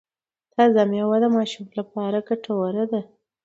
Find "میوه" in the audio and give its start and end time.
0.91-1.17